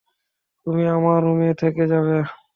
[0.65, 2.17] তুমি আমার রুমে থেকে যাবে।